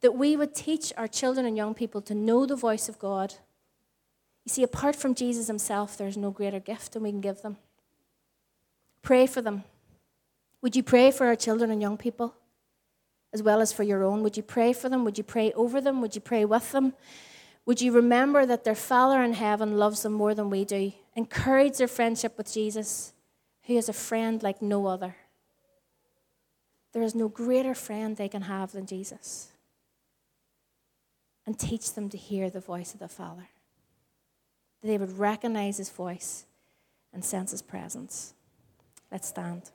[0.00, 3.34] that we would teach our children and young people to know the voice of God.
[4.44, 7.56] You see, apart from Jesus himself, there's no greater gift than we can give them.
[9.02, 9.64] Pray for them.
[10.62, 12.34] Would you pray for our children and young people
[13.32, 14.22] as well as for your own?
[14.22, 15.04] Would you pray for them?
[15.04, 16.00] Would you pray over them?
[16.00, 16.94] Would you pray with them?
[17.66, 20.92] Would you remember that their Father in heaven loves them more than we do?
[21.14, 23.12] Encourage their friendship with Jesus,
[23.64, 25.16] who is a friend like no other.
[26.92, 29.52] There is no greater friend they can have than Jesus
[31.48, 33.48] and teach them to hear the voice of the Father.
[34.82, 36.44] That they would recognize his voice
[37.10, 38.34] and sense his presence.
[39.10, 39.70] Let's stand.